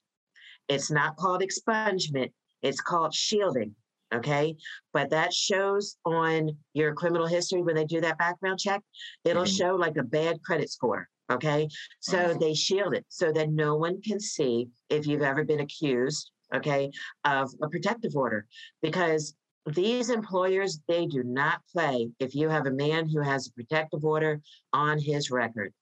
[0.68, 2.32] it's not called expungement,
[2.62, 3.74] it's called shielding.
[4.14, 4.56] Okay.
[4.92, 8.82] But that shows on your criminal history when they do that background check,
[9.24, 9.52] it'll mm-hmm.
[9.52, 11.08] show like a bad credit score.
[11.30, 11.68] Okay.
[12.00, 12.38] So mm-hmm.
[12.38, 16.90] they shield it so that no one can see if you've ever been accused okay,
[17.24, 18.46] of a protective order
[18.82, 19.34] because
[19.66, 24.04] these employers, they do not play if you have a man who has a protective
[24.04, 24.40] order
[24.72, 25.72] on his record.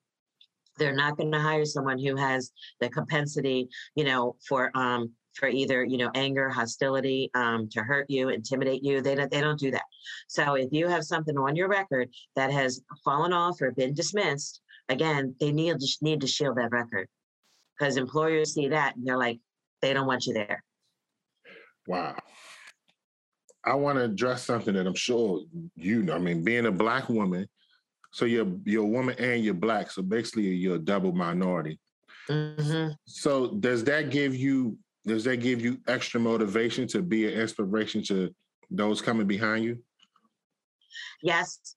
[0.77, 5.47] They're not going to hire someone who has the propensity, you know, for um, for
[5.49, 9.01] either you know anger, hostility, um, to hurt you, intimidate you.
[9.01, 9.85] They don't they don't do that.
[10.27, 14.61] So if you have something on your record that has fallen off or been dismissed,
[14.89, 17.07] again, they need to need to shield that record
[17.77, 19.39] because employers see that and they're like,
[19.81, 20.63] they don't want you there.
[21.87, 22.15] Wow.
[23.63, 25.41] I want to address something that I'm sure
[25.75, 26.15] you know.
[26.15, 27.47] I mean, being a black woman,
[28.11, 31.79] so you're you're a woman and you're black, so basically you're a double minority.
[32.27, 32.93] Mm-hmm.
[33.05, 38.03] So does that give you does that give you extra motivation to be an inspiration
[38.03, 38.33] to
[38.69, 39.79] those coming behind you?
[41.21, 41.75] Yes,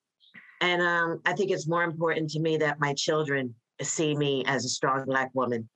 [0.61, 4.65] and um, I think it's more important to me that my children see me as
[4.65, 5.69] a strong black woman.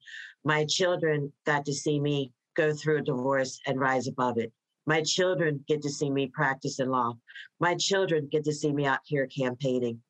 [0.44, 4.52] My children got to see me go through a divorce and rise above it.
[4.86, 7.14] My children get to see me practice in law.
[7.60, 10.00] My children get to see me out here campaigning.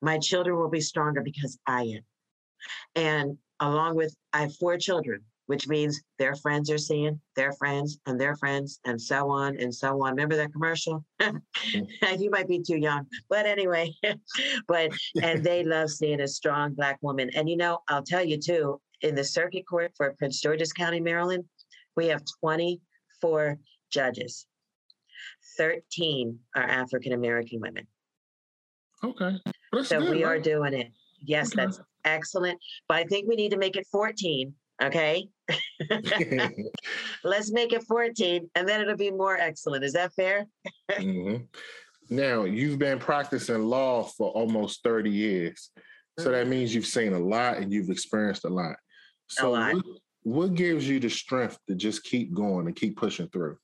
[0.00, 2.04] My children will be stronger because I am.
[2.94, 5.22] And along with, I have four children.
[5.46, 9.74] Which means their friends are seeing their friends and their friends and so on and
[9.74, 10.10] so on.
[10.12, 11.04] Remember that commercial?
[11.24, 12.20] Mm.
[12.20, 13.92] you might be too young, but anyway,
[14.68, 17.30] but and they love seeing a strong black woman.
[17.34, 21.00] And you know, I'll tell you too, in the circuit court for Prince George's County,
[21.00, 21.44] Maryland,
[21.96, 23.58] we have 24
[23.90, 24.46] judges.
[25.56, 27.86] 13 are African American women.
[29.02, 29.38] Okay.
[29.72, 30.36] That's so good, we right?
[30.36, 30.92] are doing it.
[31.20, 31.64] Yes, okay.
[31.64, 32.58] that's excellent.
[32.88, 34.52] But I think we need to make it 14.
[34.84, 35.28] Okay.
[37.24, 39.84] Let's make it 14 and then it'll be more excellent.
[39.84, 40.46] Is that fair?
[40.90, 41.44] mm-hmm.
[42.10, 45.70] Now, you've been practicing law for almost 30 years.
[46.18, 46.50] So that mm-hmm.
[46.50, 48.76] means you've seen a lot and you've experienced a lot.
[49.30, 49.74] So, a lot.
[49.74, 49.84] What,
[50.22, 53.56] what gives you the strength to just keep going and keep pushing through?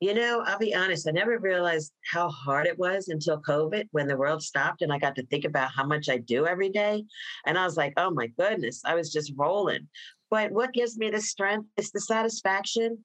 [0.00, 4.06] You know, I'll be honest, I never realized how hard it was until COVID when
[4.08, 7.04] the world stopped and I got to think about how much I do every day.
[7.44, 9.88] And I was like, oh my goodness, I was just rolling.
[10.30, 13.04] But what gives me the strength is the satisfaction.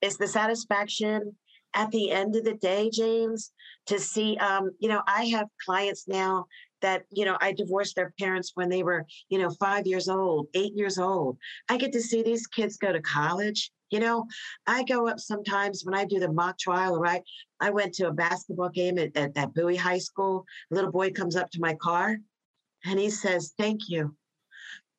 [0.00, 1.36] It's the satisfaction
[1.74, 3.52] at the end of the day, James,
[3.86, 6.46] to see, um, you know, I have clients now
[6.80, 10.46] that, you know, I divorced their parents when they were, you know, five years old,
[10.54, 11.36] eight years old.
[11.68, 14.26] I get to see these kids go to college you know,
[14.66, 17.22] I go up sometimes when I do the mock trial, right?
[17.60, 20.44] I went to a basketball game at, at, at Bowie High School.
[20.70, 22.18] A little boy comes up to my car
[22.84, 24.14] and he says, Thank you.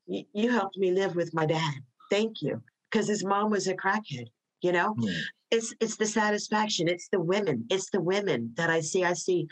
[0.08, 1.74] Y- you helped me live with my dad.
[2.10, 2.62] Thank you.
[2.92, 4.28] Because his mom was a crackhead,
[4.62, 4.94] you know?
[4.96, 5.22] Mm.
[5.50, 6.88] It's it's the satisfaction.
[6.88, 7.66] It's the women.
[7.70, 9.04] It's the women that I see.
[9.04, 9.48] I see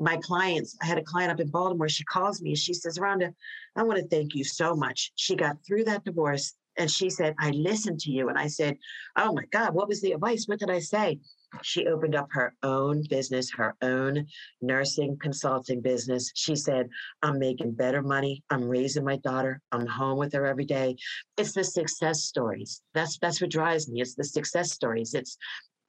[0.00, 0.76] my clients.
[0.82, 1.88] I had a client up in Baltimore.
[1.88, 3.32] She calls me and she says, Rhonda,
[3.76, 5.12] I want to thank you so much.
[5.16, 8.28] She got through that divorce and she said, I listened to you.
[8.28, 8.76] And I said,
[9.16, 10.46] Oh my God, what was the advice?
[10.46, 11.18] What did I say?
[11.62, 14.26] She opened up her own business, her own
[14.62, 16.32] nursing consulting business.
[16.34, 16.88] She said,
[17.20, 18.42] I'm making better money.
[18.48, 19.60] I'm raising my daughter.
[19.70, 20.96] I'm home with her every day.
[21.36, 22.82] It's the success stories.
[22.94, 24.00] That's that's what drives me.
[24.00, 25.12] It's the success stories.
[25.12, 25.36] It's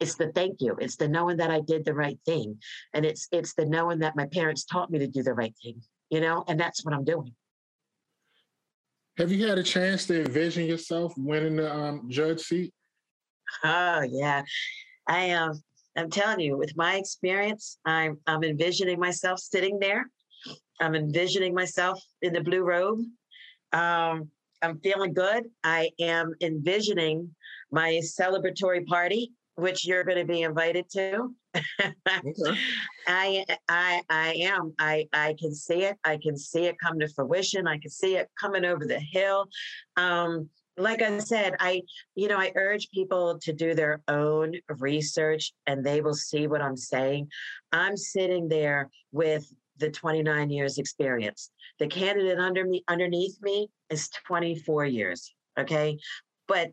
[0.01, 0.75] it's the thank you.
[0.81, 2.59] It's the knowing that I did the right thing.
[2.93, 5.81] And it's it's the knowing that my parents taught me to do the right thing,
[6.09, 7.33] you know, and that's what I'm doing.
[9.17, 12.73] Have you had a chance to envision yourself winning the um, judge seat?
[13.63, 14.43] Oh yeah,
[15.07, 15.51] I am.
[15.51, 15.61] Um,
[15.95, 20.09] I'm telling you, with my experience, I'm I'm envisioning myself sitting there.
[20.81, 22.99] I'm envisioning myself in the blue robe.
[23.71, 24.31] Um,
[24.63, 25.45] I'm feeling good.
[25.63, 27.29] I am envisioning
[27.71, 31.33] my celebratory party which you're going to be invited to.
[31.55, 32.59] Okay.
[33.07, 34.73] I I I am.
[34.79, 35.97] I I can see it.
[36.03, 37.67] I can see it come to fruition.
[37.67, 39.47] I can see it coming over the hill.
[39.97, 41.83] Um, like I said, I
[42.15, 46.61] you know I urge people to do their own research, and they will see what
[46.61, 47.29] I'm saying.
[47.71, 49.45] I'm sitting there with
[49.77, 51.51] the 29 years experience.
[51.79, 55.33] The candidate under me underneath me is 24 years.
[55.59, 55.97] Okay,
[56.47, 56.71] but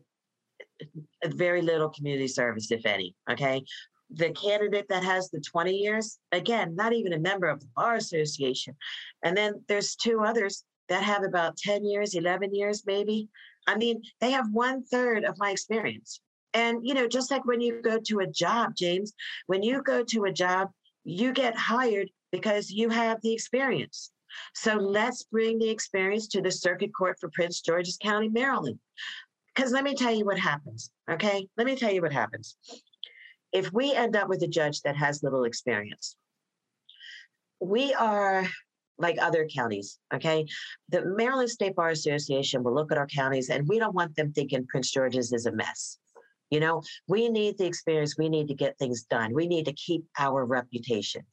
[1.25, 3.15] very little community service, if any.
[3.29, 3.63] Okay.
[4.13, 7.95] The candidate that has the 20 years, again, not even a member of the Bar
[7.95, 8.75] Association.
[9.23, 13.29] And then there's two others that have about 10 years, 11 years, maybe.
[13.67, 16.19] I mean, they have one third of my experience.
[16.53, 19.13] And, you know, just like when you go to a job, James,
[19.47, 20.69] when you go to a job,
[21.05, 24.11] you get hired because you have the experience.
[24.53, 28.79] So let's bring the experience to the Circuit Court for Prince George's County, Maryland.
[29.53, 31.47] Because let me tell you what happens, okay?
[31.57, 32.55] Let me tell you what happens.
[33.53, 36.15] If we end up with a judge that has little experience,
[37.59, 38.47] we are
[38.97, 40.45] like other counties, okay?
[40.89, 44.31] The Maryland State Bar Association will look at our counties and we don't want them
[44.31, 45.97] thinking Prince George's is a mess.
[46.49, 49.33] You know, we need the experience, we need to get things done.
[49.33, 51.23] We need to keep our reputation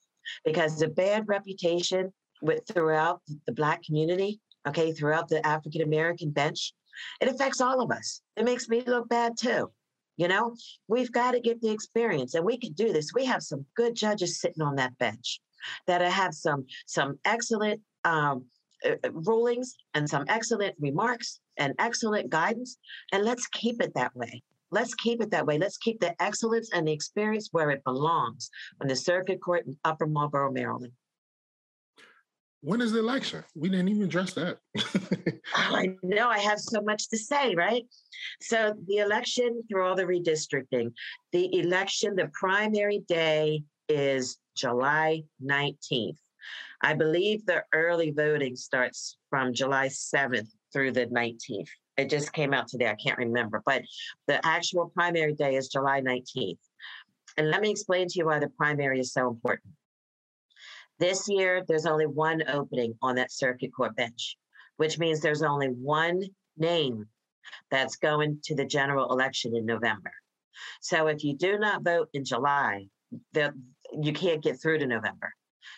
[0.44, 6.72] because a bad reputation with throughout the black community, okay, throughout the African American bench,
[7.20, 8.22] it affects all of us.
[8.36, 9.70] It makes me look bad too.
[10.18, 10.54] You know,
[10.88, 13.12] we've got to get the experience and we can do this.
[13.14, 15.40] We have some good judges sitting on that bench
[15.86, 18.44] that have some some excellent um,
[18.84, 22.76] uh, uh, rulings and some excellent remarks and excellent guidance.
[23.12, 24.42] And let's keep it that way.
[24.70, 25.56] Let's keep it that way.
[25.56, 28.50] Let's keep the excellence and the experience where it belongs
[28.82, 30.92] on the circuit court in Upper Marlboro, Maryland.
[32.60, 33.44] When is the election?
[33.54, 34.58] We didn't even address that.
[35.56, 37.82] Oh, I know I have so much to say, right?
[38.42, 40.92] So the election through all the redistricting,
[41.32, 46.18] the election, the primary day is July 19th.
[46.82, 51.68] I believe the early voting starts from July 7th through the 19th.
[51.96, 52.90] It just came out today.
[52.90, 53.82] I can't remember, but
[54.26, 56.58] the actual primary day is July 19th.
[57.36, 59.72] And let me explain to you why the primary is so important.
[60.98, 64.36] This year, there's only one opening on that circuit court bench,
[64.76, 66.22] which means there's only one
[66.56, 67.06] name
[67.70, 70.12] that's going to the general election in November.
[70.80, 72.86] So if you do not vote in July,
[73.32, 73.52] the,
[73.92, 75.32] you can't get through to November.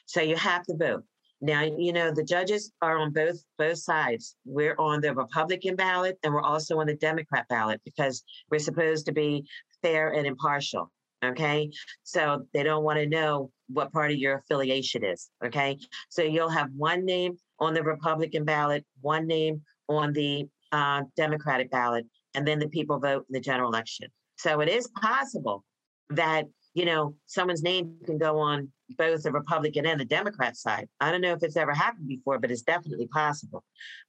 [0.06, 1.04] So you have to vote.
[1.42, 4.36] Now, you know, the judges are on both both sides.
[4.44, 9.06] We're on the Republican ballot and we're also on the Democrat ballot because we're supposed
[9.06, 9.46] to be
[9.80, 10.90] fair and impartial.
[11.24, 11.70] Okay.
[12.02, 15.30] So they don't want to know what party your affiliation is.
[15.44, 15.78] Okay.
[16.08, 21.70] So you'll have one name on the Republican ballot, one name on the uh, Democratic
[21.70, 24.08] ballot, and then the people vote in the general election.
[24.36, 25.64] So it is possible
[26.10, 30.88] that you know someone's name can go on both the Republican and the Democrat side.
[31.00, 33.64] I don't know if it's ever happened before, but it's definitely possible.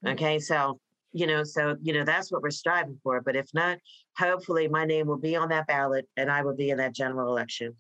[0.06, 0.80] Okay, so
[1.14, 3.22] you know, so you know that's what we're striving for.
[3.22, 3.80] But if not,
[4.18, 7.30] hopefully my name will be on that ballot and I will be in that general
[7.30, 7.76] election.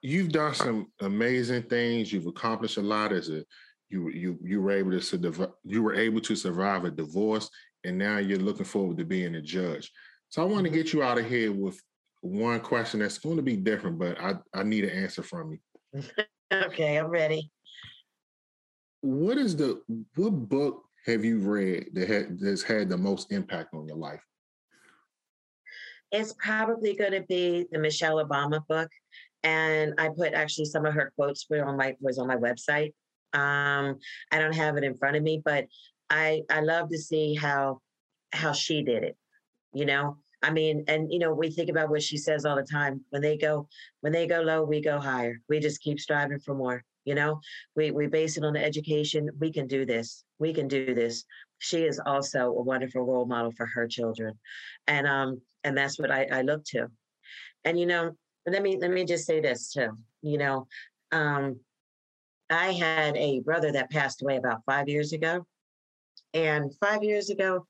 [0.00, 2.12] You've done some amazing things.
[2.12, 3.44] You've accomplished a lot as a
[3.90, 7.50] you you you were able to you were able to survive a divorce,
[7.84, 9.90] and now you're looking forward to being a judge.
[10.28, 10.76] So I want to mm-hmm.
[10.76, 11.80] get you out of here with
[12.20, 16.02] one question that's going to be different, but I, I need an answer from you.
[16.52, 17.50] okay, I'm ready.
[19.00, 19.80] What is the
[20.16, 24.20] what book have you read that had, that's had the most impact on your life?
[26.10, 28.90] It's probably going to be the Michelle Obama book,
[29.42, 32.92] and I put actually some of her quotes were on my was on my website.
[33.34, 33.98] Um,
[34.32, 35.66] I don't have it in front of me, but
[36.10, 37.80] I I love to see how
[38.32, 39.16] how she did it.
[39.72, 42.62] You know, I mean, and you know, we think about what she says all the
[42.62, 43.04] time.
[43.10, 43.68] When they go,
[44.00, 45.40] when they go low, we go higher.
[45.48, 46.84] We just keep striving for more.
[47.04, 47.40] You know,
[47.74, 49.30] we we base it on the education.
[49.40, 50.24] We can do this.
[50.38, 51.24] We can do this.
[51.58, 54.38] She is also a wonderful role model for her children,
[54.86, 56.88] and um, and that's what I, I look to.
[57.64, 58.16] And you know,
[58.52, 59.96] let me let me just say this too.
[60.22, 60.66] You know,
[61.12, 61.58] um,
[62.50, 65.46] I had a brother that passed away about five years ago,
[66.34, 67.66] and five years ago,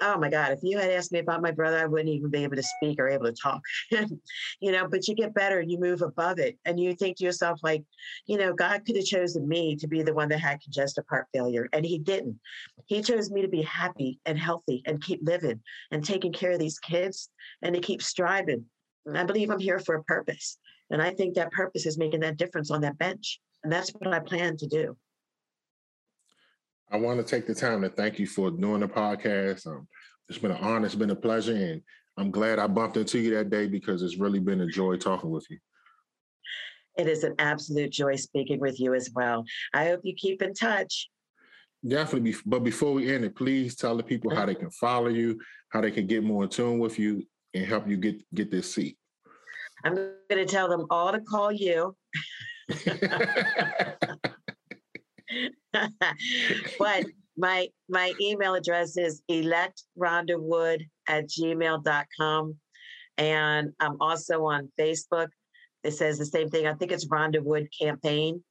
[0.00, 2.42] oh my God, if you had asked me about my brother, I wouldn't even be
[2.42, 3.60] able to speak or able to talk.
[3.90, 7.24] you know, but you get better, and you move above it, and you think to
[7.24, 7.84] yourself, like,
[8.26, 11.26] you know, God could have chosen me to be the one that had congestive heart
[11.32, 12.38] failure, and He didn't.
[12.86, 15.60] He chose me to be happy and healthy and keep living
[15.90, 17.30] and taking care of these kids
[17.62, 18.64] and to keep striving.
[19.06, 20.58] And I believe I'm here for a purpose.
[20.90, 23.40] And I think that purpose is making that difference on that bench.
[23.62, 24.96] And that's what I plan to do.
[26.90, 29.66] I want to take the time to thank you for doing the podcast.
[29.66, 29.88] Um,
[30.28, 31.82] it's been an honor, it's been a pleasure, and
[32.16, 35.30] I'm glad I bumped into you that day because it's really been a joy talking
[35.30, 35.58] with you.
[36.96, 39.44] It is an absolute joy speaking with you as well.
[39.72, 41.10] I hope you keep in touch.
[41.86, 42.36] Definitely.
[42.46, 45.40] But before we end it, please tell the people how they can follow you,
[45.70, 47.24] how they can get more in tune with you,
[47.54, 48.98] and help you get get this seat.
[49.84, 51.94] I'm going to tell them all to call you.
[56.78, 57.04] but
[57.36, 62.56] my my email address is electrhondawood at gmail.com.
[63.18, 65.28] And I'm also on Facebook.
[65.84, 66.66] It says the same thing.
[66.66, 68.42] I think it's Rhonda Wood Campaign.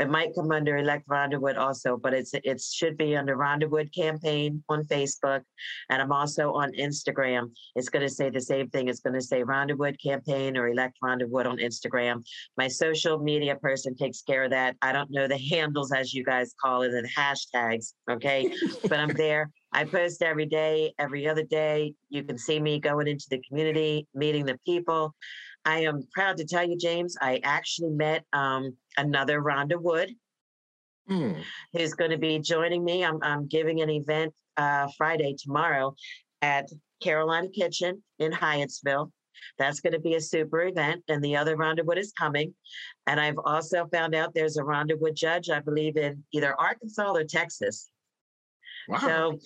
[0.00, 3.68] It might come under Elect Rhonda Wood also, but it's it should be under Rhonda
[3.68, 5.42] Wood campaign on Facebook,
[5.90, 7.50] and I'm also on Instagram.
[7.76, 8.88] It's going to say the same thing.
[8.88, 12.24] It's going to say Rhonda Wood campaign or Elect Rhonda Wood on Instagram.
[12.56, 14.74] My social media person takes care of that.
[14.80, 18.50] I don't know the handles as you guys call it and hashtags, okay,
[18.88, 19.50] but I'm there.
[19.72, 21.94] I post every day, every other day.
[22.08, 25.14] You can see me going into the community, meeting the people.
[25.64, 30.10] I am proud to tell you, James, I actually met um, another Rhonda Wood
[31.08, 31.42] mm.
[31.72, 33.04] who's going to be joining me.
[33.04, 35.94] I'm, I'm giving an event uh, Friday, tomorrow,
[36.42, 36.68] at
[37.02, 39.10] Carolina Kitchen in Hyattsville.
[39.58, 42.54] That's going to be a super event, and the other Rhonda Wood is coming.
[43.06, 47.12] And I've also found out there's a Rhonda Wood judge, I believe, in either Arkansas
[47.12, 47.88] or Texas.
[48.88, 48.98] Wow.
[48.98, 49.38] So,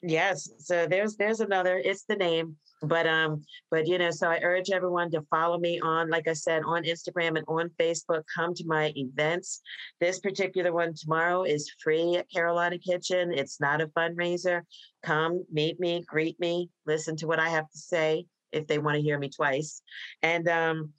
[0.00, 1.76] yes, so there's there's another.
[1.84, 2.56] It's the name.
[2.82, 6.32] But um, but you know, so I urge everyone to follow me on, like I
[6.32, 8.22] said, on Instagram and on Facebook.
[8.34, 9.60] Come to my events.
[10.00, 13.32] This particular one tomorrow is free at Carolina Kitchen.
[13.32, 14.62] It's not a fundraiser.
[15.04, 18.96] Come meet me, greet me, listen to what I have to say if they want
[18.96, 19.82] to hear me twice.
[20.22, 20.92] And um,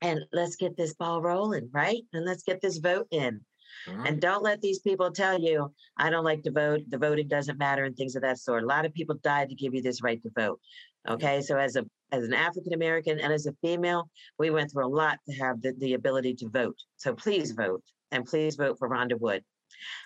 [0.00, 2.02] and let's get this ball rolling, right?
[2.12, 3.40] And let's get this vote in.
[3.86, 4.08] Right.
[4.08, 7.58] And don't let these people tell you, I don't like to vote, the voting doesn't
[7.58, 8.62] matter, and things of that sort.
[8.62, 10.60] A lot of people died to give you this right to vote.
[11.08, 14.86] Okay, so as a as an African American and as a female, we went through
[14.86, 16.76] a lot to have the, the ability to vote.
[16.96, 17.82] So please vote
[18.12, 19.42] and please vote for Rhonda Wood.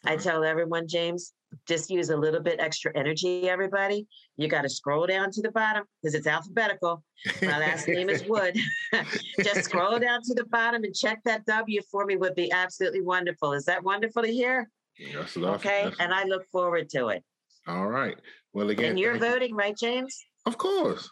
[0.05, 1.33] I tell everyone, James,
[1.67, 4.07] just use a little bit extra energy, everybody.
[4.37, 7.03] You got to scroll down to the bottom because it's alphabetical.
[7.41, 8.59] My last name is Wood.
[9.43, 13.03] just scroll down to the bottom and check that W for me would be absolutely
[13.03, 13.53] wonderful.
[13.53, 14.69] Is that wonderful to hear?
[14.99, 17.25] Yes, okay, and I look forward to it.
[17.67, 18.17] All right.
[18.53, 19.57] Well, again, and you're voting, you.
[19.57, 20.27] right, James?
[20.47, 21.11] Of course.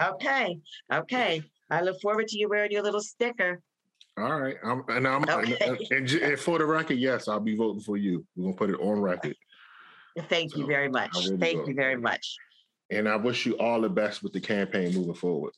[0.00, 0.58] Okay.
[0.92, 1.42] Okay.
[1.70, 3.60] I look forward to you wearing your little sticker.
[4.16, 4.56] All right.
[4.64, 5.78] I'm, and I'm okay.
[5.90, 8.24] and, and, for the record, yes, I'll be voting for you.
[8.36, 9.36] We're gonna put it on record.
[10.28, 11.16] Thank so you very much.
[11.38, 12.36] Thank you very much.
[12.90, 15.52] And I wish you all the best with the campaign moving forward.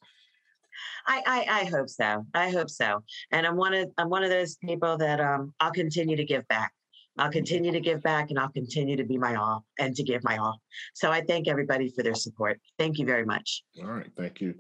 [1.06, 2.26] I, I, I hope so.
[2.34, 3.02] I hope so.
[3.30, 6.46] And I'm one of I'm one of those people that um I'll continue to give
[6.48, 6.72] back.
[7.20, 10.24] I'll continue to give back and I'll continue to be my all and to give
[10.24, 10.60] my all.
[10.94, 12.58] So I thank everybody for their support.
[12.78, 13.62] Thank you very much.
[13.82, 14.10] All right.
[14.16, 14.54] Thank you.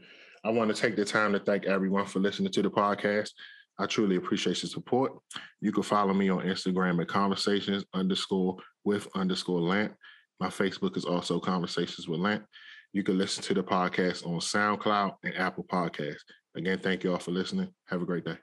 [0.44, 3.30] I want to take the time to thank everyone for listening to the podcast.
[3.78, 5.12] I truly appreciate your support.
[5.60, 9.92] You can follow me on Instagram at conversations underscore with underscore Lant.
[10.38, 12.44] My Facebook is also Conversations with Lant.
[12.92, 16.24] You can listen to the podcast on SoundCloud and Apple Podcasts.
[16.54, 17.72] Again, thank you all for listening.
[17.86, 18.36] Have a great day.